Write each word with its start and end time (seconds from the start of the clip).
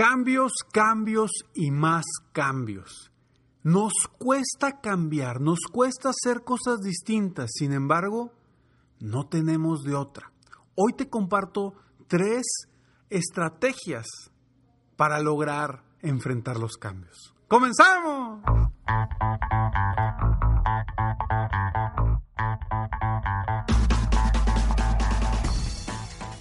Cambios, 0.00 0.52
cambios 0.72 1.30
y 1.52 1.70
más 1.70 2.06
cambios. 2.32 3.12
Nos 3.62 3.92
cuesta 4.16 4.80
cambiar, 4.80 5.42
nos 5.42 5.58
cuesta 5.70 6.08
hacer 6.08 6.42
cosas 6.42 6.80
distintas, 6.80 7.50
sin 7.52 7.74
embargo, 7.74 8.32
no 8.98 9.28
tenemos 9.28 9.82
de 9.82 9.94
otra. 9.94 10.32
Hoy 10.74 10.94
te 10.94 11.10
comparto 11.10 11.74
tres 12.08 12.46
estrategias 13.10 14.06
para 14.96 15.20
lograr 15.20 15.84
enfrentar 16.00 16.56
los 16.56 16.78
cambios. 16.78 17.34
¡Comenzamos! 17.46 18.40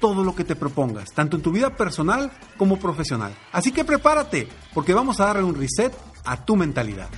todo 0.00 0.24
lo 0.24 0.34
que 0.34 0.44
te 0.44 0.56
propongas, 0.56 1.12
tanto 1.12 1.36
en 1.36 1.42
tu 1.42 1.52
vida 1.52 1.76
personal 1.76 2.30
como 2.56 2.78
profesional. 2.78 3.34
Así 3.52 3.72
que 3.72 3.84
prepárate, 3.84 4.48
porque 4.74 4.94
vamos 4.94 5.20
a 5.20 5.26
darle 5.26 5.42
un 5.42 5.54
reset 5.54 5.92
a 6.24 6.44
tu 6.44 6.56
mentalidad. 6.56 7.08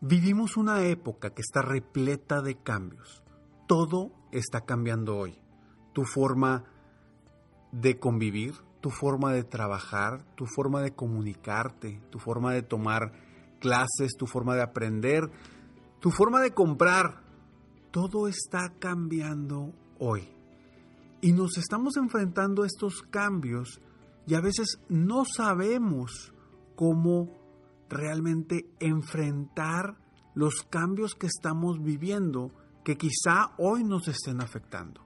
Vivimos 0.00 0.58
una 0.58 0.82
época 0.82 1.30
que 1.30 1.40
está 1.40 1.62
repleta 1.62 2.42
de 2.42 2.56
cambios. 2.56 3.22
Todo 3.66 4.12
está 4.32 4.60
cambiando 4.60 5.16
hoy. 5.16 5.38
Tu 5.94 6.04
forma 6.04 6.64
de 7.72 7.98
convivir, 7.98 8.54
tu 8.82 8.90
forma 8.90 9.32
de 9.32 9.44
trabajar, 9.44 10.22
tu 10.34 10.44
forma 10.44 10.82
de 10.82 10.94
comunicarte, 10.94 12.02
tu 12.10 12.18
forma 12.18 12.52
de 12.52 12.60
tomar 12.60 13.12
clases, 13.60 14.14
tu 14.18 14.26
forma 14.26 14.54
de 14.54 14.62
aprender, 14.62 15.30
tu 16.00 16.10
forma 16.10 16.42
de 16.42 16.52
comprar, 16.52 17.23
todo 17.94 18.26
está 18.26 18.74
cambiando 18.80 19.72
hoy. 20.00 20.28
Y 21.20 21.32
nos 21.32 21.56
estamos 21.58 21.96
enfrentando 21.96 22.64
a 22.64 22.66
estos 22.66 23.02
cambios 23.02 23.80
y 24.26 24.34
a 24.34 24.40
veces 24.40 24.80
no 24.88 25.24
sabemos 25.24 26.34
cómo 26.74 27.30
realmente 27.88 28.68
enfrentar 28.80 29.96
los 30.34 30.64
cambios 30.68 31.14
que 31.14 31.28
estamos 31.28 31.80
viviendo 31.80 32.50
que 32.82 32.96
quizá 32.96 33.52
hoy 33.58 33.84
nos 33.84 34.08
estén 34.08 34.40
afectando. 34.40 35.00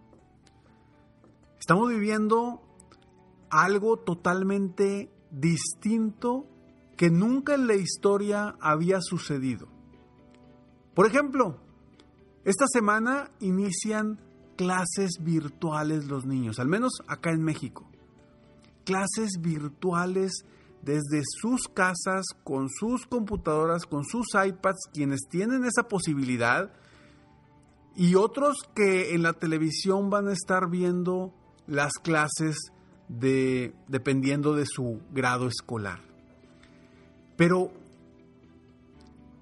Estamos 1.61 1.91
viviendo 1.91 2.63
algo 3.51 3.99
totalmente 3.99 5.13
distinto 5.31 6.47
que 6.97 7.11
nunca 7.11 7.55
en 7.55 7.67
la 7.67 7.75
historia 7.75 8.57
había 8.63 9.03
sucedido. 9.03 9.69
Por 10.95 11.07
ejemplo, 11.07 11.68
esta 12.49 12.65
semana 12.67 13.31
inician 13.41 14.19
clases 14.57 15.19
virtuales 15.21 16.07
los 16.07 16.25
niños, 16.25 16.59
al 16.59 16.67
menos 16.67 16.93
acá 17.07 17.31
en 17.31 17.43
México. 17.43 17.87
Clases 18.87 19.33
virtuales 19.39 20.47
desde 20.81 21.25
sus 21.25 21.69
casas, 21.69 22.25
con 22.45 22.71
sus 22.71 23.05
computadoras, 23.07 23.85
con 23.85 24.03
sus 24.07 24.29
iPads, 24.33 24.89
quienes 24.95 25.29
tienen 25.29 25.67
esa 25.67 25.89
posibilidad, 25.89 26.73
y 27.95 28.15
otros 28.15 28.57
que 28.75 29.15
en 29.15 29.25
la 29.25 29.35
televisión 29.35 30.09
van 30.09 30.29
a 30.29 30.33
estar 30.33 30.71
viendo 30.71 31.35
las 31.67 31.93
clases 32.03 32.57
de, 33.09 33.75
dependiendo 33.89 34.55
de 34.55 34.65
su 34.65 35.03
grado 35.13 35.49
escolar. 35.49 36.01
Pero, 37.37 37.73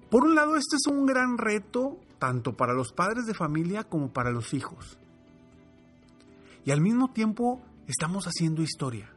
por 0.09 0.25
un 0.25 0.35
lado, 0.35 0.57
este 0.57 0.75
es 0.75 0.87
un 0.91 1.05
gran 1.05 1.37
reto 1.37 2.01
tanto 2.19 2.55
para 2.55 2.73
los 2.73 2.91
padres 2.91 3.25
de 3.25 3.33
familia 3.33 3.83
como 3.83 4.11
para 4.11 4.31
los 4.31 4.53
hijos. 4.53 4.97
Y 6.65 6.71
al 6.71 6.81
mismo 6.81 7.11
tiempo 7.11 7.61
estamos 7.87 8.25
haciendo 8.25 8.61
historia, 8.61 9.13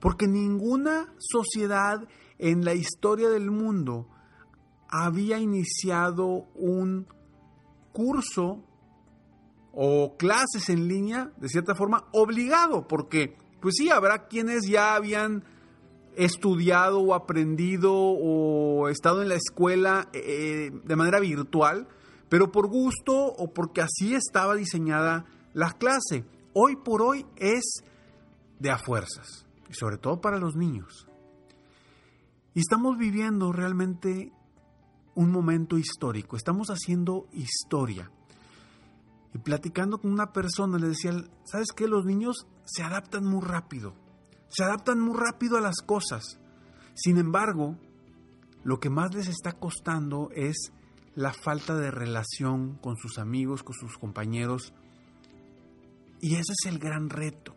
porque 0.00 0.26
ninguna 0.26 1.12
sociedad 1.18 2.08
en 2.38 2.64
la 2.64 2.74
historia 2.74 3.28
del 3.28 3.50
mundo 3.50 4.08
había 4.88 5.38
iniciado 5.38 6.46
un 6.54 7.06
curso 7.92 8.62
o 9.72 10.16
clases 10.16 10.68
en 10.68 10.88
línea, 10.88 11.32
de 11.38 11.48
cierta 11.48 11.74
forma, 11.74 12.04
obligado, 12.12 12.86
porque 12.86 13.36
pues 13.60 13.76
sí, 13.78 13.90
habrá 13.90 14.26
quienes 14.26 14.66
ya 14.66 14.94
habían 14.94 15.44
estudiado 16.16 17.00
o 17.00 17.14
aprendido 17.14 17.94
o 17.94 18.88
estado 18.88 19.22
en 19.22 19.28
la 19.28 19.36
escuela 19.36 20.08
eh, 20.12 20.70
de 20.84 20.96
manera 20.96 21.20
virtual, 21.20 21.88
pero 22.32 22.50
por 22.50 22.66
gusto 22.66 23.26
o 23.26 23.52
porque 23.52 23.82
así 23.82 24.14
estaba 24.14 24.54
diseñada 24.54 25.26
la 25.52 25.72
clase. 25.72 26.24
Hoy 26.54 26.76
por 26.76 27.02
hoy 27.02 27.26
es 27.36 27.84
de 28.58 28.70
a 28.70 28.78
fuerzas, 28.78 29.44
y 29.68 29.74
sobre 29.74 29.98
todo 29.98 30.22
para 30.22 30.38
los 30.38 30.56
niños. 30.56 31.06
Y 32.54 32.60
estamos 32.60 32.96
viviendo 32.96 33.52
realmente 33.52 34.32
un 35.14 35.30
momento 35.30 35.76
histórico, 35.76 36.38
estamos 36.38 36.68
haciendo 36.68 37.26
historia. 37.32 38.10
Y 39.34 39.38
platicando 39.38 39.98
con 39.98 40.10
una 40.10 40.32
persona 40.32 40.78
le 40.78 40.88
decía, 40.88 41.12
¿sabes 41.44 41.68
qué? 41.76 41.86
Los 41.86 42.06
niños 42.06 42.46
se 42.64 42.82
adaptan 42.82 43.26
muy 43.26 43.42
rápido, 43.42 43.92
se 44.48 44.64
adaptan 44.64 44.98
muy 45.00 45.18
rápido 45.18 45.58
a 45.58 45.60
las 45.60 45.82
cosas. 45.84 46.40
Sin 46.94 47.18
embargo, 47.18 47.76
lo 48.64 48.80
que 48.80 48.88
más 48.88 49.14
les 49.14 49.28
está 49.28 49.52
costando 49.52 50.30
es 50.34 50.72
la 51.14 51.32
falta 51.32 51.76
de 51.76 51.90
relación 51.90 52.78
con 52.80 52.96
sus 52.96 53.18
amigos, 53.18 53.62
con 53.62 53.74
sus 53.74 53.98
compañeros. 53.98 54.72
Y 56.20 56.34
ese 56.34 56.52
es 56.52 56.66
el 56.66 56.78
gran 56.78 57.10
reto. 57.10 57.54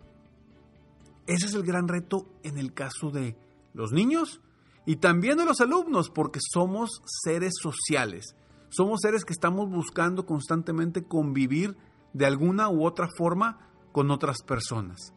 Ese 1.28 1.48
es 1.48 1.54
el 1.54 1.64
gran 1.64 1.88
reto 1.88 2.26
en 2.44 2.58
el 2.58 2.74
caso 2.74 3.10
de 3.10 3.38
los 3.74 3.92
niños 3.92 4.42
y 4.86 4.98
también 4.98 5.38
de 5.38 5.46
los 5.46 5.62
alumnos, 5.62 6.10
porque 6.10 6.40
somos 6.42 7.02
seres 7.24 7.54
sociales. 7.60 8.36
Somos 8.70 9.02
seres 9.02 9.26
que 9.26 9.34
estamos 9.34 9.70
buscando 9.70 10.26
constantemente 10.26 11.04
convivir 11.04 11.76
de 12.14 12.26
alguna 12.26 12.70
u 12.70 12.86
otra 12.86 13.08
forma 13.18 13.70
con 13.92 14.12
otras 14.12 14.44
personas. 14.44 15.14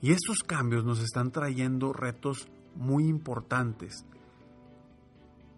Y 0.00 0.12
estos 0.12 0.38
cambios 0.38 0.84
nos 0.84 1.00
están 1.00 1.30
trayendo 1.30 1.92
retos 1.92 2.48
muy 2.74 3.06
importantes 3.06 4.06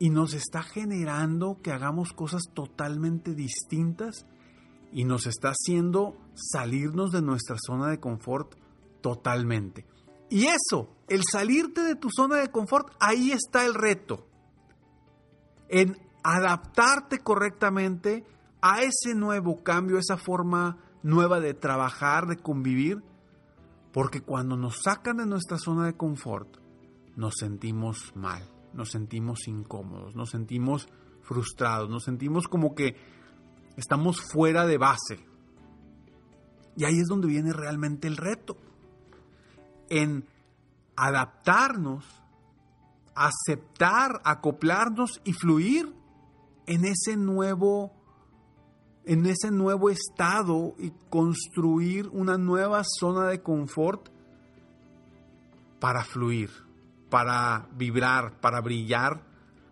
y 0.03 0.11
nos 0.11 0.35
está 0.35 0.65
generando 0.65 1.61
que 1.63 1.71
hagamos 1.71 2.13
cosas 2.13 2.43
totalmente 2.53 3.37
distintas 3.37 4.27
y 4.91 5.05
nos 5.05 5.29
está 5.29 5.51
haciendo 5.51 6.17
salirnos 6.35 7.13
de 7.13 7.23
nuestra 7.23 7.55
zona 7.65 7.87
de 7.87 8.01
confort 8.01 8.57
totalmente. 9.01 9.87
Y 10.29 10.47
eso, 10.47 10.97
el 11.07 11.23
salirte 11.31 11.83
de 11.83 11.95
tu 11.95 12.09
zona 12.11 12.39
de 12.39 12.51
confort, 12.51 12.93
ahí 12.99 13.31
está 13.31 13.65
el 13.65 13.75
reto. 13.75 14.27
En 15.69 15.97
adaptarte 16.25 17.21
correctamente 17.21 18.25
a 18.61 18.83
ese 18.83 19.15
nuevo 19.15 19.63
cambio, 19.63 19.99
esa 19.99 20.17
forma 20.17 20.79
nueva 21.05 21.39
de 21.39 21.55
trabajar, 21.55 22.27
de 22.27 22.39
convivir, 22.39 23.05
porque 23.93 24.21
cuando 24.21 24.57
nos 24.57 24.83
sacan 24.83 25.19
de 25.19 25.27
nuestra 25.27 25.59
zona 25.59 25.87
de 25.87 25.97
confort, 25.97 26.57
nos 27.15 27.35
sentimos 27.39 28.11
mal, 28.17 28.52
nos 28.75 28.91
sentimos 28.91 29.47
incómodos, 29.49 30.15
nos 30.15 30.31
sentimos 30.31 30.89
frustrados, 31.23 31.89
nos 31.89 32.05
sentimos 32.05 32.49
como 32.49 32.75
que 32.75 32.97
estamos 33.77 34.21
fuera 34.21 34.67
de 34.67 34.79
base. 34.79 35.27
Y 36.77 36.85
ahí 36.85 36.99
es 37.01 37.09
donde 37.09 37.29
viene 37.29 37.53
realmente 37.53 38.09
el 38.09 38.17
reto. 38.17 38.57
En 39.91 40.27
adaptarnos, 40.97 42.05
aceptar, 43.15 44.21
acoplarnos 44.25 45.21
y 45.25 45.33
fluir 45.33 45.95
en 46.67 46.85
ese 46.85 47.17
nuevo 47.17 47.93
en 49.05 49.27
ese 49.27 49.51
nuevo 49.51 49.91
estado 49.91 50.75
y 50.79 50.93
construir 51.11 52.09
una 52.09 52.39
nueva 52.39 52.83
zona 52.85 53.27
de 53.27 53.43
confort 53.43 54.09
para 55.81 56.05
fluir, 56.05 56.51
para 57.13 57.69
vibrar, 57.77 58.41
para 58.41 58.63
brillar 58.63 59.23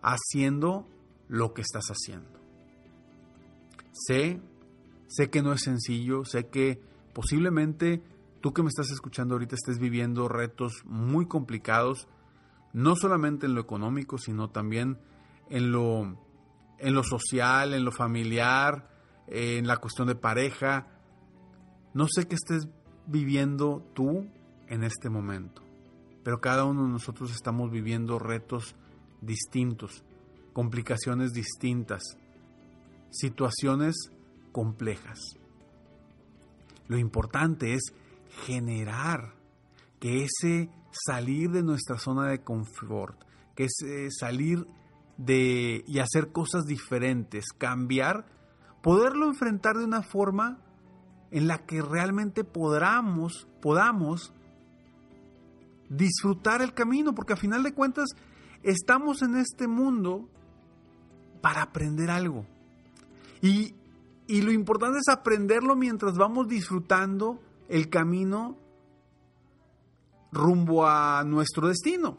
haciendo 0.03 0.87
lo 1.27 1.55
que 1.55 1.63
estás 1.63 1.87
haciendo. 1.87 2.39
Sé, 3.93 4.43
sé 5.09 5.31
que 5.31 5.41
no 5.41 5.55
es 5.55 5.63
sencillo, 5.63 6.27
sé 6.27 6.49
que 6.49 6.83
posiblemente 7.15 8.03
tú 8.43 8.53
que 8.53 8.63
me 8.63 8.69
estás 8.69 8.91
escuchando 8.91 9.35
ahorita 9.37 9.55
estés 9.55 9.79
viviendo 9.79 10.29
retos 10.29 10.83
muy 10.85 11.25
complicados, 11.25 12.09
no 12.75 12.95
solamente 12.95 13.47
en 13.47 13.55
lo 13.55 13.63
económico, 13.63 14.19
sino 14.19 14.51
también 14.51 14.99
en 15.49 15.73
lo, 15.73 16.19
en 16.79 16.95
lo 16.95 17.03
social, 17.03 17.73
en 17.73 17.87
lo 17.87 17.91
familiar, 17.91 18.91
en 19.29 19.67
la 19.67 19.79
cuestión 19.79 20.09
de 20.09 20.15
pareja. 20.15 20.89
No 21.95 22.07
sé 22.07 22.29
qué 22.29 22.35
estés 22.35 22.69
viviendo 23.07 23.83
tú 23.95 24.29
en 24.69 24.85
este 24.85 25.09
momento, 25.09 25.63
pero 26.23 26.41
cada 26.41 26.65
uno 26.65 26.85
de 26.85 26.93
nosotros 26.93 27.31
estamos 27.33 27.71
viviendo 27.71 28.19
retos 28.19 28.75
distintos, 29.21 30.05
complicaciones 30.53 31.33
distintas, 31.33 32.03
situaciones 33.11 33.97
complejas. 34.53 35.19
Lo 36.89 36.99
importante 36.99 37.75
es 37.75 37.93
generar 38.47 39.35
que 39.99 40.25
ese 40.25 40.71
salir 40.91 41.51
de 41.51 41.63
nuestra 41.63 41.99
zona 41.99 42.29
de 42.29 42.43
confort, 42.43 43.23
que 43.55 43.65
ese 43.65 44.11
salir 44.11 44.67
de 45.17 45.85
y 45.87 45.99
hacer 45.99 46.33
cosas 46.33 46.65
diferentes, 46.65 47.47
cambiar 47.57 48.27
poderlo 48.83 49.27
enfrentar 49.27 49.77
de 49.77 49.85
una 49.85 50.03
forma 50.03 50.59
en 51.31 51.47
la 51.47 51.59
que 51.59 51.83
realmente 51.83 52.45
podamos, 52.45 53.47
podamos 53.61 54.33
disfrutar 55.91 56.63
el 56.63 56.73
camino, 56.73 57.15
porque 57.15 57.35
a 57.35 57.37
final 57.37 57.63
de 57.63 57.75
cuentas 57.75 58.09
estamos 58.63 59.21
en 59.21 59.37
este 59.37 59.69
mundo 59.69 60.31
para 61.43 61.61
aprender 61.61 62.11
algo. 62.11 62.47
Y, 63.43 63.75
y 64.27 64.41
lo 64.41 64.53
importante 64.53 65.01
es 65.01 65.09
aprenderlo 65.09 65.77
mientras 65.77 66.15
vamos 66.17 66.49
disfrutando 66.49 67.43
el 67.69 67.91
camino 67.91 68.57
rumbo 70.33 70.87
a 70.87 71.23
nuestro 71.25 71.69
destino. 71.69 72.17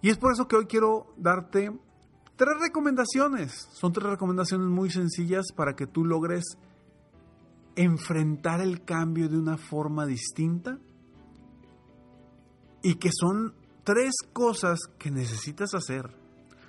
Y 0.00 0.08
es 0.08 0.16
por 0.16 0.32
eso 0.32 0.48
que 0.48 0.56
hoy 0.56 0.64
quiero 0.64 1.12
darte 1.18 1.70
Tres 2.38 2.54
recomendaciones. 2.60 3.68
Son 3.72 3.92
tres 3.92 4.10
recomendaciones 4.10 4.68
muy 4.68 4.90
sencillas 4.90 5.46
para 5.56 5.74
que 5.74 5.88
tú 5.88 6.04
logres 6.04 6.44
enfrentar 7.74 8.60
el 8.60 8.84
cambio 8.84 9.28
de 9.28 9.36
una 9.36 9.56
forma 9.56 10.06
distinta 10.06 10.78
y 12.82 12.96
que 12.96 13.10
son 13.12 13.54
tres 13.84 14.14
cosas 14.32 14.78
que 14.98 15.10
necesitas 15.10 15.74
hacer. 15.74 16.14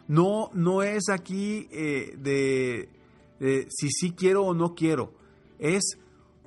No, 0.08 0.50
no 0.54 0.82
es 0.82 1.10
aquí 1.10 1.68
eh, 1.72 2.16
de, 2.18 2.90
de 3.40 3.68
si 3.70 3.90
sí 3.90 4.12
quiero 4.12 4.44
o 4.44 4.54
no 4.54 4.74
quiero. 4.74 5.14
Es 5.60 5.98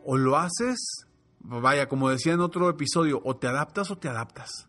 o 0.04 0.16
lo 0.16 0.36
haces, 0.36 1.06
vaya, 1.40 1.88
como 1.88 2.10
decía 2.10 2.32
en 2.32 2.40
otro 2.40 2.68
episodio, 2.68 3.20
o 3.24 3.36
te 3.36 3.46
adaptas 3.46 3.90
o 3.90 3.98
te 3.98 4.08
adaptas. 4.08 4.68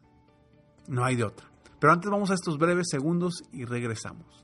No 0.88 1.04
hay 1.04 1.16
de 1.16 1.24
otra. 1.24 1.50
Pero 1.80 1.94
antes 1.94 2.10
vamos 2.12 2.30
a 2.32 2.36
estos 2.36 2.58
breves 2.58 2.88
segundos 2.90 3.44
y 3.52 3.66
regresamos 3.66 4.44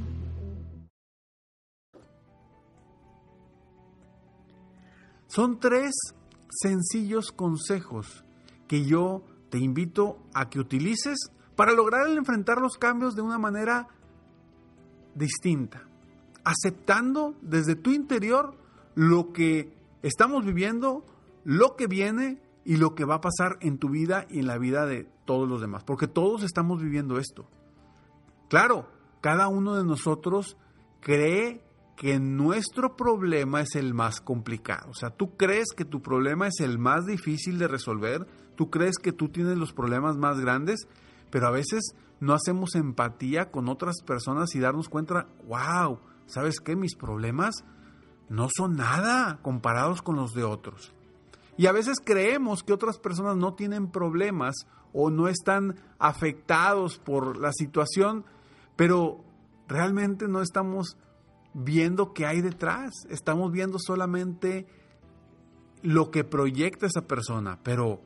Son 5.33 5.61
tres 5.61 5.93
sencillos 6.49 7.31
consejos 7.31 8.25
que 8.67 8.83
yo 8.83 9.23
te 9.49 9.59
invito 9.59 10.17
a 10.33 10.49
que 10.49 10.59
utilices 10.59 11.31
para 11.55 11.71
lograr 11.71 12.09
enfrentar 12.09 12.57
los 12.57 12.77
cambios 12.77 13.15
de 13.15 13.21
una 13.21 13.37
manera 13.37 13.87
distinta, 15.15 15.87
aceptando 16.43 17.35
desde 17.41 17.75
tu 17.75 17.91
interior 17.91 18.57
lo 18.93 19.31
que 19.31 19.73
estamos 20.01 20.45
viviendo, 20.45 21.05
lo 21.45 21.77
que 21.77 21.87
viene 21.87 22.41
y 22.65 22.75
lo 22.75 22.93
que 22.93 23.05
va 23.05 23.15
a 23.15 23.21
pasar 23.21 23.57
en 23.61 23.77
tu 23.77 23.87
vida 23.87 24.25
y 24.29 24.39
en 24.39 24.47
la 24.47 24.57
vida 24.57 24.85
de 24.85 25.07
todos 25.23 25.47
los 25.47 25.61
demás, 25.61 25.85
porque 25.85 26.09
todos 26.09 26.43
estamos 26.43 26.81
viviendo 26.81 27.17
esto. 27.17 27.47
Claro, 28.49 28.89
cada 29.21 29.47
uno 29.47 29.77
de 29.77 29.85
nosotros 29.85 30.57
cree 30.99 31.63
que 32.01 32.19
nuestro 32.19 32.95
problema 32.95 33.61
es 33.61 33.75
el 33.75 33.93
más 33.93 34.21
complicado. 34.21 34.89
O 34.89 34.95
sea, 34.95 35.11
tú 35.11 35.37
crees 35.37 35.67
que 35.77 35.85
tu 35.85 36.01
problema 36.01 36.47
es 36.47 36.59
el 36.59 36.79
más 36.79 37.05
difícil 37.05 37.59
de 37.59 37.67
resolver, 37.67 38.25
tú 38.55 38.71
crees 38.71 38.97
que 38.97 39.11
tú 39.11 39.29
tienes 39.29 39.55
los 39.59 39.71
problemas 39.71 40.17
más 40.17 40.39
grandes, 40.39 40.87
pero 41.29 41.45
a 41.45 41.51
veces 41.51 41.93
no 42.19 42.33
hacemos 42.33 42.73
empatía 42.73 43.51
con 43.51 43.69
otras 43.69 44.01
personas 44.01 44.55
y 44.55 44.59
darnos 44.59 44.89
cuenta, 44.89 45.27
wow, 45.47 45.99
¿sabes 46.25 46.59
qué? 46.59 46.75
Mis 46.75 46.95
problemas 46.95 47.63
no 48.29 48.47
son 48.51 48.77
nada 48.77 49.37
comparados 49.43 50.01
con 50.01 50.15
los 50.15 50.33
de 50.33 50.43
otros. 50.43 50.95
Y 51.55 51.67
a 51.67 51.71
veces 51.71 51.99
creemos 52.03 52.63
que 52.63 52.73
otras 52.73 52.97
personas 52.97 53.35
no 53.35 53.53
tienen 53.53 53.91
problemas 53.91 54.55
o 54.91 55.11
no 55.11 55.27
están 55.27 55.75
afectados 55.99 56.97
por 56.97 57.37
la 57.37 57.53
situación, 57.53 58.25
pero 58.75 59.23
realmente 59.67 60.27
no 60.27 60.41
estamos 60.41 60.97
viendo 61.53 62.13
qué 62.13 62.25
hay 62.25 62.41
detrás. 62.41 62.91
Estamos 63.09 63.51
viendo 63.51 63.77
solamente 63.79 64.67
lo 65.81 66.11
que 66.11 66.23
proyecta 66.23 66.85
esa 66.85 67.07
persona, 67.07 67.59
pero 67.63 68.01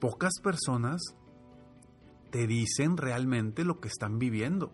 pocas 0.00 0.32
personas 0.42 1.00
te 2.30 2.46
dicen 2.46 2.96
realmente 2.96 3.64
lo 3.64 3.80
que 3.80 3.88
están 3.88 4.18
viviendo. 4.18 4.72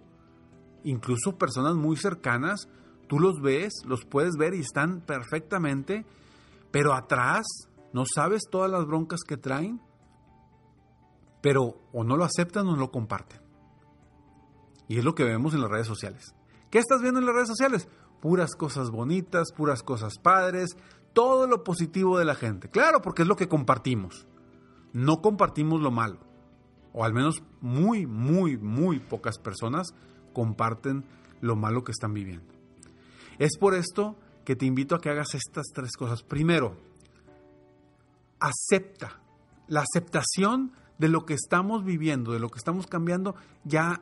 Incluso 0.85 1.37
personas 1.37 1.75
muy 1.75 1.97
cercanas, 1.97 2.68
tú 3.09 3.18
los 3.18 3.40
ves, 3.40 3.73
los 3.87 4.04
puedes 4.04 4.37
ver 4.38 4.54
y 4.54 4.61
están 4.61 5.00
perfectamente, 5.00 6.06
pero 6.71 6.95
atrás 6.95 7.45
no 7.92 8.04
sabes 8.14 8.42
todas 8.50 8.71
las 8.71 8.87
broncas 8.87 9.21
que 9.26 9.37
traen, 9.37 9.80
pero 11.42 11.80
o 11.92 12.04
no 12.04 12.16
lo 12.16 12.25
aceptan 12.25 12.66
o 12.68 12.73
no 12.73 12.76
lo 12.76 12.90
comparten. 12.90 13.40
Y 14.88 14.99
es 14.99 15.04
lo 15.04 15.14
que 15.14 15.25
vemos 15.25 15.54
en 15.54 15.61
las 15.61 15.71
redes 15.71 15.87
sociales. 15.87 16.35
¿Qué 16.71 16.78
estás 16.78 17.00
viendo 17.00 17.21
en 17.21 17.26
las 17.26 17.35
redes 17.35 17.49
sociales? 17.49 17.88
Puras 18.26 18.56
cosas 18.56 18.90
bonitas, 18.90 19.52
puras 19.56 19.85
cosas 19.85 20.18
padres, 20.18 20.76
todo 21.12 21.47
lo 21.47 21.62
positivo 21.62 22.18
de 22.18 22.25
la 22.25 22.35
gente. 22.35 22.68
Claro, 22.68 23.00
porque 23.00 23.23
es 23.23 23.28
lo 23.28 23.37
que 23.37 23.47
compartimos. 23.47 24.26
No 24.92 25.23
compartimos 25.23 25.80
lo 25.80 25.92
malo. 25.92 26.18
O 26.92 27.04
al 27.04 27.14
menos 27.14 27.45
muy, 27.61 28.04
muy, 28.04 28.59
muy 28.59 28.99
pocas 28.99 29.38
personas 29.38 29.95
comparten 30.33 31.04
lo 31.40 31.54
malo 31.54 31.85
que 31.85 31.92
están 31.92 32.14
viviendo. 32.14 32.52
Es 33.38 33.56
por 33.59 33.76
esto 33.76 34.16
que 34.45 34.56
te 34.56 34.66
invito 34.66 34.97
a 34.97 35.00
que 35.00 35.11
hagas 35.11 35.37
estas 35.37 35.66
tres 35.73 35.92
cosas. 35.97 36.25
Primero, 36.25 36.76
acepta. 38.40 39.21
La 39.68 39.83
aceptación 39.83 40.73
de 40.99 41.11
lo 41.11 41.26
que 41.26 41.35
estamos 41.35 41.85
viviendo, 41.85 42.33
de 42.33 42.40
lo 42.40 42.49
que 42.49 42.59
estamos 42.59 42.88
cambiando, 42.88 43.37
ya 43.62 44.00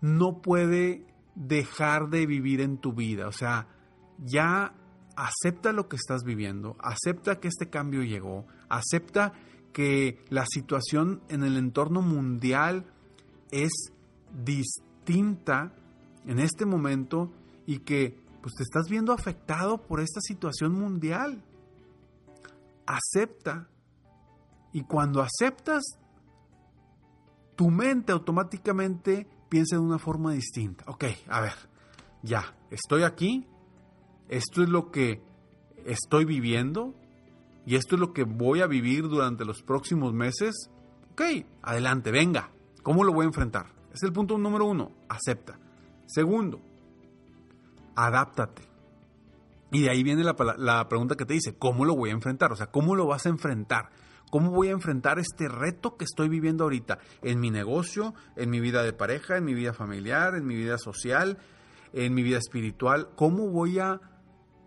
no 0.00 0.40
puede 0.40 1.04
dejar 1.36 2.08
de 2.08 2.26
vivir 2.26 2.60
en 2.60 2.78
tu 2.78 2.92
vida. 2.92 3.28
O 3.28 3.32
sea, 3.32 3.68
ya 4.18 4.74
acepta 5.16 5.72
lo 5.72 5.88
que 5.88 5.96
estás 5.96 6.24
viviendo, 6.24 6.76
acepta 6.80 7.38
que 7.38 7.48
este 7.48 7.70
cambio 7.70 8.02
llegó, 8.02 8.46
acepta 8.68 9.32
que 9.72 10.24
la 10.30 10.44
situación 10.46 11.22
en 11.28 11.44
el 11.44 11.56
entorno 11.56 12.02
mundial 12.02 12.86
es 13.50 13.70
distinta 14.44 15.72
en 16.26 16.38
este 16.38 16.66
momento 16.66 17.32
y 17.66 17.80
que 17.80 18.18
pues 18.42 18.54
te 18.54 18.62
estás 18.62 18.88
viendo 18.88 19.12
afectado 19.12 19.78
por 19.86 20.00
esta 20.00 20.20
situación 20.20 20.72
mundial. 20.72 21.42
Acepta 22.86 23.68
y 24.72 24.82
cuando 24.82 25.20
aceptas 25.20 25.82
tu 27.56 27.70
mente 27.70 28.12
automáticamente 28.12 29.26
piensa 29.48 29.76
de 29.76 29.82
una 29.82 29.98
forma 29.98 30.32
distinta. 30.32 30.84
Ok, 30.88 31.04
a 31.28 31.40
ver, 31.40 31.54
ya, 32.22 32.56
estoy 32.70 33.02
aquí, 33.02 33.46
esto 34.28 34.62
es 34.62 34.68
lo 34.68 34.90
que 34.90 35.22
estoy 35.84 36.24
viviendo 36.24 36.94
y 37.64 37.76
esto 37.76 37.96
es 37.96 38.00
lo 38.00 38.12
que 38.12 38.24
voy 38.24 38.60
a 38.60 38.66
vivir 38.66 39.08
durante 39.08 39.44
los 39.44 39.62
próximos 39.62 40.12
meses. 40.12 40.70
Ok, 41.12 41.22
adelante, 41.62 42.10
venga, 42.10 42.50
¿cómo 42.82 43.04
lo 43.04 43.12
voy 43.12 43.24
a 43.24 43.28
enfrentar? 43.28 43.66
Es 43.92 44.02
el 44.02 44.12
punto 44.12 44.36
número 44.38 44.66
uno, 44.66 44.92
acepta. 45.08 45.58
Segundo, 46.06 46.60
adáptate. 47.94 48.62
Y 49.72 49.82
de 49.82 49.90
ahí 49.90 50.02
viene 50.02 50.22
la, 50.22 50.36
la 50.58 50.88
pregunta 50.88 51.16
que 51.16 51.24
te 51.24 51.34
dice, 51.34 51.56
¿cómo 51.56 51.84
lo 51.84 51.96
voy 51.96 52.10
a 52.10 52.12
enfrentar? 52.12 52.52
O 52.52 52.56
sea, 52.56 52.68
¿cómo 52.68 52.94
lo 52.94 53.06
vas 53.06 53.26
a 53.26 53.30
enfrentar? 53.30 53.90
¿Cómo 54.30 54.50
voy 54.50 54.68
a 54.68 54.72
enfrentar 54.72 55.18
este 55.18 55.48
reto 55.48 55.96
que 55.96 56.04
estoy 56.04 56.28
viviendo 56.28 56.64
ahorita 56.64 56.98
en 57.22 57.38
mi 57.40 57.50
negocio, 57.50 58.14
en 58.34 58.50
mi 58.50 58.60
vida 58.60 58.82
de 58.82 58.92
pareja, 58.92 59.36
en 59.36 59.44
mi 59.44 59.54
vida 59.54 59.72
familiar, 59.72 60.34
en 60.34 60.46
mi 60.46 60.56
vida 60.56 60.78
social, 60.78 61.38
en 61.92 62.12
mi 62.12 62.22
vida 62.22 62.38
espiritual? 62.38 63.10
¿Cómo 63.14 63.48
voy 63.50 63.78
a 63.78 64.00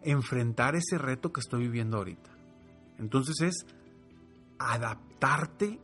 enfrentar 0.02 0.76
ese 0.76 0.98
reto 0.98 1.34
que 1.34 1.42
estoy 1.42 1.64
viviendo 1.64 1.98
ahorita? 1.98 2.30
Entonces 2.98 3.42
es 3.42 3.66
adaptarte 4.60 5.80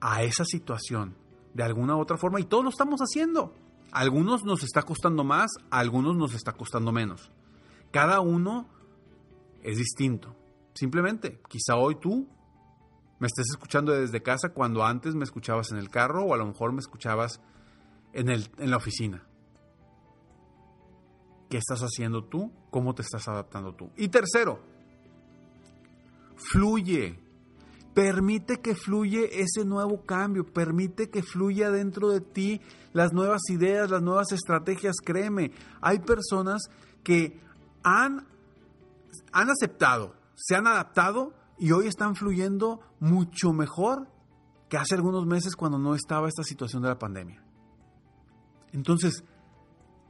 a 0.00 0.22
esa 0.22 0.44
situación 0.44 1.16
de 1.52 1.62
alguna 1.62 1.96
u 1.96 2.00
otra 2.00 2.16
forma 2.16 2.40
y 2.40 2.44
todos 2.44 2.64
lo 2.64 2.70
estamos 2.70 3.00
haciendo. 3.00 3.54
Algunos 3.92 4.44
nos 4.44 4.62
está 4.64 4.82
costando 4.82 5.24
más, 5.24 5.50
algunos 5.70 6.16
nos 6.16 6.34
está 6.34 6.52
costando 6.52 6.90
menos. 6.90 7.30
Cada 7.90 8.20
uno 8.20 8.68
es 9.62 9.78
distinto. 9.78 10.34
Simplemente, 10.74 11.40
quizá 11.48 11.76
hoy 11.76 11.94
tú 12.00 12.28
me 13.18 13.26
estés 13.26 13.46
escuchando 13.50 13.92
desde 13.92 14.22
casa 14.22 14.50
cuando 14.50 14.84
antes 14.84 15.14
me 15.14 15.24
escuchabas 15.24 15.70
en 15.70 15.78
el 15.78 15.90
carro 15.90 16.24
o 16.24 16.34
a 16.34 16.36
lo 16.36 16.46
mejor 16.46 16.72
me 16.72 16.80
escuchabas 16.80 17.40
en, 18.12 18.28
el, 18.28 18.50
en 18.58 18.70
la 18.70 18.76
oficina. 18.76 19.24
¿Qué 21.48 21.58
estás 21.58 21.80
haciendo 21.80 22.24
tú? 22.24 22.52
¿Cómo 22.70 22.94
te 22.94 23.02
estás 23.02 23.28
adaptando 23.28 23.74
tú? 23.74 23.90
Y 23.96 24.08
tercero, 24.08 24.60
fluye. 26.36 27.20
Permite 27.94 28.60
que 28.60 28.74
fluye 28.74 29.40
ese 29.40 29.64
nuevo 29.64 30.04
cambio, 30.04 30.44
permite 30.44 31.10
que 31.10 31.22
fluya 31.22 31.70
dentro 31.70 32.08
de 32.08 32.20
ti 32.20 32.60
las 32.92 33.12
nuevas 33.12 33.42
ideas, 33.50 33.88
las 33.88 34.02
nuevas 34.02 34.32
estrategias. 34.32 34.96
Créeme, 35.04 35.52
hay 35.80 36.00
personas 36.00 36.62
que 37.04 37.40
han, 37.84 38.26
han 39.30 39.48
aceptado, 39.48 40.16
se 40.34 40.56
han 40.56 40.66
adaptado 40.66 41.34
y 41.58 41.72
hoy 41.72 41.86
están 41.86 42.16
fluyendo 42.16 42.80
mucho 43.00 43.52
mejor 43.52 44.08
que 44.68 44.76
hace 44.76 44.94
algunos 44.94 45.26
meses 45.26 45.56
cuando 45.56 45.78
no 45.78 45.94
estaba 45.94 46.28
esta 46.28 46.42
situación 46.42 46.82
de 46.82 46.88
la 46.88 46.98
pandemia. 46.98 47.44
Entonces, 48.72 49.24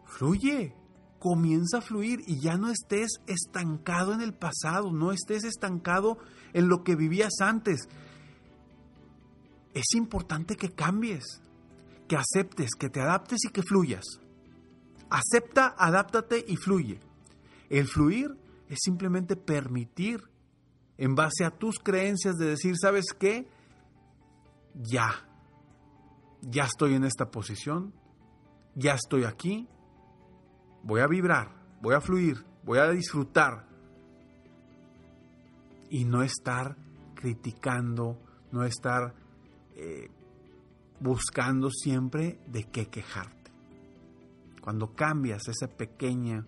fluye, 0.06 0.74
comienza 1.18 1.78
a 1.78 1.80
fluir 1.82 2.20
y 2.26 2.40
ya 2.40 2.56
no 2.56 2.70
estés 2.70 3.20
estancado 3.26 4.12
en 4.12 4.20
el 4.20 4.32
pasado, 4.32 4.92
no 4.92 5.12
estés 5.12 5.44
estancado 5.44 6.18
en 6.52 6.68
lo 6.68 6.82
que 6.82 6.96
vivías 6.96 7.40
antes. 7.40 7.88
Es 9.74 9.94
importante 9.94 10.56
que 10.56 10.70
cambies, 10.70 11.24
que 12.08 12.16
aceptes, 12.16 12.70
que 12.78 12.88
te 12.88 13.00
adaptes 13.00 13.38
y 13.44 13.52
que 13.52 13.62
fluyas. 13.62 14.04
Acepta, 15.10 15.74
adáptate 15.76 16.44
y 16.46 16.56
fluye. 16.56 17.00
El 17.68 17.86
fluir 17.86 18.36
es 18.68 18.78
simplemente 18.82 19.36
permitir 19.36 20.22
en 20.98 21.14
base 21.14 21.44
a 21.44 21.50
tus 21.50 21.78
creencias 21.78 22.36
de 22.36 22.46
decir, 22.46 22.76
¿sabes 22.78 23.06
qué? 23.18 23.48
Ya, 24.74 25.10
ya 26.40 26.64
estoy 26.64 26.94
en 26.94 27.04
esta 27.04 27.30
posición, 27.30 27.92
ya 28.74 28.94
estoy 28.94 29.24
aquí, 29.24 29.68
voy 30.82 31.00
a 31.00 31.06
vibrar, 31.06 31.50
voy 31.80 31.94
a 31.94 32.00
fluir, 32.00 32.44
voy 32.64 32.78
a 32.78 32.90
disfrutar 32.90 33.66
y 35.90 36.04
no 36.04 36.22
estar 36.22 36.76
criticando, 37.14 38.18
no 38.50 38.64
estar 38.64 39.14
eh, 39.74 40.10
buscando 41.00 41.70
siempre 41.70 42.38
de 42.46 42.64
qué 42.64 42.86
quejarte. 42.86 43.50
cuando 44.60 44.94
cambias 44.94 45.46
ese 45.46 45.68
pequeño, 45.68 46.46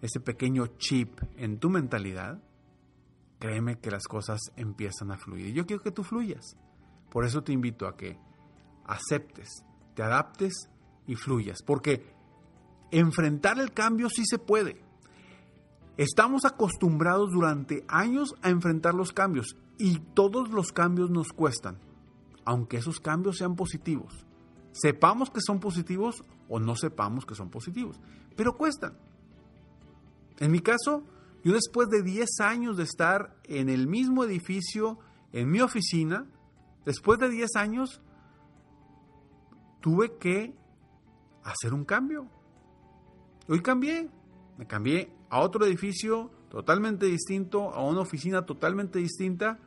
ese 0.00 0.20
pequeño 0.20 0.68
chip 0.78 1.20
en 1.36 1.58
tu 1.58 1.68
mentalidad, 1.68 2.40
créeme 3.40 3.78
que 3.78 3.90
las 3.90 4.06
cosas 4.06 4.38
empiezan 4.54 5.10
a 5.10 5.18
fluir. 5.18 5.46
Y 5.46 5.52
yo 5.52 5.66
quiero 5.66 5.82
que 5.82 5.90
tú 5.90 6.04
fluyas. 6.04 6.56
Por 7.10 7.24
eso 7.24 7.42
te 7.42 7.52
invito 7.52 7.88
a 7.88 7.96
que 7.96 8.16
aceptes, 8.84 9.64
te 9.94 10.02
adaptes 10.02 10.70
y 11.06 11.16
fluyas. 11.16 11.62
Porque 11.62 12.14
enfrentar 12.92 13.58
el 13.58 13.72
cambio 13.72 14.08
sí 14.08 14.24
se 14.24 14.38
puede. 14.38 14.80
Estamos 15.96 16.44
acostumbrados 16.44 17.30
durante 17.32 17.84
años 17.88 18.34
a 18.42 18.50
enfrentar 18.50 18.94
los 18.94 19.12
cambios 19.12 19.56
y 19.78 19.98
todos 19.98 20.50
los 20.50 20.72
cambios 20.72 21.10
nos 21.10 21.32
cuestan, 21.32 21.78
aunque 22.44 22.76
esos 22.76 23.00
cambios 23.00 23.38
sean 23.38 23.56
positivos. 23.56 24.26
Sepamos 24.72 25.30
que 25.30 25.40
son 25.40 25.58
positivos 25.58 26.22
o 26.48 26.60
no 26.60 26.76
sepamos 26.76 27.26
que 27.26 27.34
son 27.34 27.50
positivos, 27.50 28.00
pero 28.36 28.56
cuestan. 28.56 28.96
En 30.38 30.52
mi 30.52 30.60
caso, 30.60 31.02
yo 31.42 31.54
después 31.54 31.88
de 31.88 32.02
10 32.02 32.28
años 32.40 32.76
de 32.76 32.84
estar 32.84 33.36
en 33.44 33.68
el 33.68 33.86
mismo 33.86 34.24
edificio, 34.24 34.98
en 35.32 35.50
mi 35.50 35.60
oficina, 35.60 36.26
después 36.84 37.18
de 37.18 37.30
10 37.30 37.56
años, 37.56 38.02
tuve 39.80 40.16
que 40.18 40.54
hacer 41.42 41.72
un 41.72 41.84
cambio. 41.84 42.28
Hoy 43.48 43.62
cambié, 43.62 44.08
me 44.58 44.66
cambié 44.66 45.10
a 45.30 45.40
otro 45.40 45.64
edificio 45.64 46.30
totalmente 46.50 47.06
distinto, 47.06 47.70
a 47.70 47.82
una 47.84 48.00
oficina 48.00 48.44
totalmente 48.44 48.98
distinta. 48.98 49.58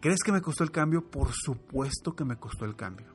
¿Crees 0.00 0.22
que 0.24 0.32
me 0.32 0.40
costó 0.40 0.64
el 0.64 0.70
cambio? 0.70 1.08
Por 1.08 1.32
supuesto 1.32 2.14
que 2.16 2.24
me 2.24 2.36
costó 2.36 2.64
el 2.64 2.74
cambio. 2.74 3.06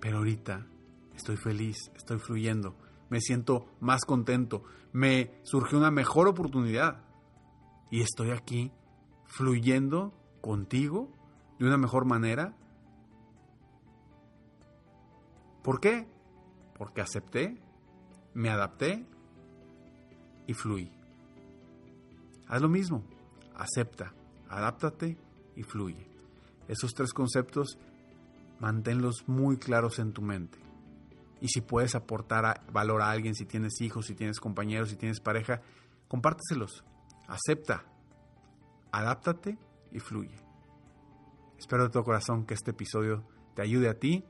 Pero 0.00 0.18
ahorita 0.18 0.66
estoy 1.14 1.36
feliz, 1.36 1.76
estoy 1.94 2.18
fluyendo, 2.18 2.74
me 3.10 3.20
siento 3.20 3.66
más 3.80 4.04
contento, 4.04 4.62
me 4.92 5.32
surgió 5.42 5.78
una 5.78 5.90
mejor 5.90 6.28
oportunidad 6.28 7.02
y 7.90 8.00
estoy 8.00 8.30
aquí 8.30 8.72
fluyendo 9.26 10.14
contigo 10.40 11.12
de 11.58 11.66
una 11.66 11.76
mejor 11.76 12.06
manera. 12.06 12.56
¿Por 15.62 15.80
qué? 15.80 16.08
Porque 16.78 17.02
acepté, 17.02 17.60
me 18.32 18.48
adapté 18.48 19.04
y 20.46 20.54
fluí. 20.54 20.90
Haz 22.48 22.62
lo 22.62 22.68
mismo, 22.68 23.04
acepta, 23.54 24.14
adáptate 24.48 25.18
y 25.54 25.62
fluye. 25.62 26.06
Esos 26.68 26.94
tres 26.94 27.12
conceptos 27.12 27.78
manténlos 28.60 29.28
muy 29.28 29.56
claros 29.56 29.98
en 29.98 30.12
tu 30.12 30.22
mente. 30.22 30.58
Y 31.40 31.48
si 31.48 31.60
puedes 31.60 31.94
aportar 31.94 32.62
valor 32.72 33.02
a 33.02 33.10
alguien, 33.10 33.34
si 33.34 33.46
tienes 33.46 33.80
hijos, 33.80 34.06
si 34.06 34.14
tienes 34.14 34.40
compañeros, 34.40 34.90
si 34.90 34.96
tienes 34.96 35.20
pareja, 35.20 35.62
compárteselos. 36.08 36.84
Acepta, 37.28 37.84
adáptate 38.92 39.58
y 39.92 40.00
fluye. 40.00 40.36
Espero 41.58 41.84
de 41.84 41.90
todo 41.90 42.04
corazón 42.04 42.44
que 42.44 42.54
este 42.54 42.72
episodio 42.72 43.24
te 43.54 43.62
ayude 43.62 43.88
a 43.88 43.98
ti 43.98 44.24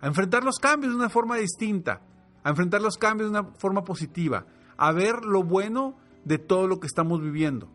a 0.00 0.06
enfrentar 0.06 0.44
los 0.44 0.58
cambios 0.58 0.92
de 0.92 0.98
una 0.98 1.08
forma 1.08 1.36
distinta, 1.36 2.02
a 2.42 2.50
enfrentar 2.50 2.82
los 2.82 2.98
cambios 2.98 3.30
de 3.30 3.38
una 3.38 3.50
forma 3.54 3.84
positiva, 3.84 4.46
a 4.76 4.92
ver 4.92 5.24
lo 5.24 5.42
bueno 5.42 5.96
de 6.24 6.38
todo 6.38 6.66
lo 6.66 6.80
que 6.80 6.86
estamos 6.86 7.20
viviendo 7.20 7.70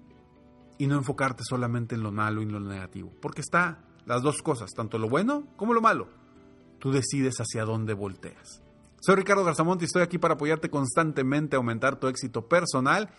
y 0.78 0.88
no 0.88 0.96
enfocarte 0.96 1.44
solamente 1.44 1.96
en 1.96 2.04
lo 2.04 2.12
malo 2.12 2.42
y 2.42 2.46
en 2.46 2.52
lo 2.52 2.60
negativo, 2.60 3.12
porque 3.22 3.42
está 3.42 3.84
las 4.06 4.22
dos 4.22 4.42
cosas, 4.42 4.72
tanto 4.76 4.98
lo 4.98 5.10
bueno 5.10 5.48
como 5.56 5.74
lo 5.74 5.82
malo. 5.82 6.08
Tú 6.80 6.92
decides 6.92 7.38
hacia 7.40 7.66
dónde 7.66 7.94
volteas. 7.94 8.64
Soy 9.02 9.16
Ricardo 9.16 9.44
Garzamonte 9.44 9.86
y 9.86 9.88
estoy 9.88 10.02
aquí 10.02 10.18
para 10.18 10.34
apoyarte 10.34 10.70
constantemente 10.70 11.56
a 11.56 11.58
aumentar 11.58 12.00
tu 12.00 12.08
éxito 12.08 12.48
personal 12.48 13.10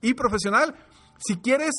y 0.00 0.14
profesional. 0.14 0.74
Si 1.18 1.36
quieres 1.36 1.72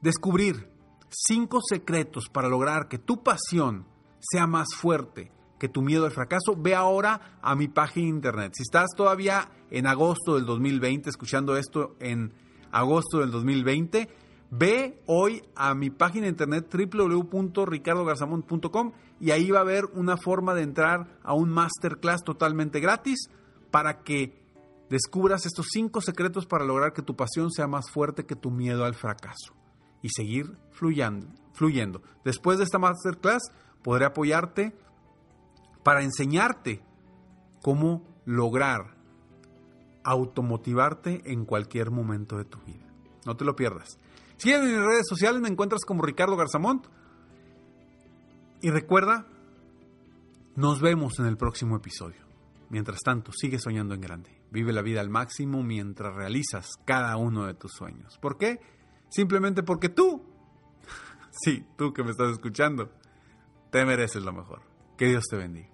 descubrir 0.00 0.68
cinco 1.08 1.60
secretos 1.66 2.28
para 2.28 2.48
lograr 2.48 2.88
que 2.88 2.98
tu 2.98 3.22
pasión 3.22 3.86
sea 4.20 4.46
más 4.46 4.74
fuerte 4.74 5.32
que 5.58 5.68
tu 5.68 5.82
miedo 5.82 6.04
al 6.04 6.10
fracaso, 6.10 6.56
ve 6.56 6.74
ahora 6.74 7.38
a 7.40 7.54
mi 7.54 7.68
página 7.68 8.06
de 8.06 8.10
internet. 8.10 8.52
Si 8.56 8.62
estás 8.62 8.88
todavía 8.96 9.50
en 9.70 9.86
agosto 9.86 10.34
del 10.34 10.46
2020, 10.46 11.08
escuchando 11.08 11.56
esto 11.56 11.96
en 12.00 12.32
agosto 12.72 13.20
del 13.20 13.30
2020, 13.30 14.08
ve 14.50 15.00
hoy 15.06 15.42
a 15.54 15.74
mi 15.74 15.90
página 15.90 16.24
de 16.24 16.30
internet 16.30 16.68
www.ricardogarzamont.com 16.72 18.92
y 19.20 19.30
ahí 19.30 19.50
va 19.50 19.58
a 19.58 19.62
haber 19.62 19.84
una 19.94 20.16
forma 20.16 20.54
de 20.54 20.62
entrar 20.62 21.18
a 21.22 21.34
un 21.34 21.50
masterclass 21.50 22.24
totalmente 22.24 22.80
gratis 22.80 23.28
para 23.70 24.02
que 24.02 24.42
descubras 24.90 25.46
estos 25.46 25.66
cinco 25.72 26.00
secretos 26.00 26.46
para 26.46 26.64
lograr 26.64 26.92
que 26.92 27.02
tu 27.02 27.16
pasión 27.16 27.50
sea 27.50 27.66
más 27.66 27.90
fuerte 27.90 28.26
que 28.26 28.36
tu 28.36 28.50
miedo 28.50 28.84
al 28.84 28.94
fracaso 28.94 29.54
y 30.02 30.10
seguir 30.10 30.58
fluyendo. 30.70 31.26
fluyendo. 31.52 32.02
Después 32.24 32.58
de 32.58 32.64
esta 32.64 32.78
masterclass 32.78 33.42
podré 33.82 34.04
apoyarte 34.04 34.76
para 35.82 36.02
enseñarte 36.02 36.82
cómo 37.62 38.06
lograr 38.24 38.94
automotivarte 40.04 41.32
en 41.32 41.46
cualquier 41.46 41.90
momento 41.90 42.36
de 42.36 42.44
tu 42.44 42.58
vida. 42.60 42.86
No 43.24 43.36
te 43.36 43.44
lo 43.44 43.56
pierdas. 43.56 43.98
Sígueme 44.36 44.64
en 44.64 44.76
mis 44.76 44.84
redes 44.84 45.06
sociales, 45.08 45.40
me 45.40 45.48
encuentras 45.48 45.84
como 45.84 46.02
Ricardo 46.02 46.36
Garzamont. 46.36 46.86
Y 48.60 48.70
recuerda, 48.70 49.26
nos 50.56 50.80
vemos 50.80 51.18
en 51.18 51.26
el 51.26 51.36
próximo 51.36 51.76
episodio. 51.76 52.24
Mientras 52.70 53.00
tanto, 53.04 53.32
sigue 53.32 53.58
soñando 53.58 53.94
en 53.94 54.00
grande. 54.00 54.42
Vive 54.50 54.72
la 54.72 54.82
vida 54.82 55.00
al 55.00 55.10
máximo 55.10 55.62
mientras 55.62 56.14
realizas 56.14 56.70
cada 56.84 57.16
uno 57.16 57.46
de 57.46 57.54
tus 57.54 57.72
sueños. 57.72 58.18
¿Por 58.20 58.38
qué? 58.38 58.60
Simplemente 59.10 59.62
porque 59.62 59.88
tú, 59.88 60.22
sí, 61.30 61.64
tú 61.76 61.92
que 61.92 62.02
me 62.02 62.10
estás 62.10 62.32
escuchando, 62.32 62.90
te 63.70 63.84
mereces 63.84 64.22
lo 64.22 64.32
mejor. 64.32 64.62
Que 64.96 65.06
Dios 65.06 65.24
te 65.28 65.36
bendiga. 65.36 65.73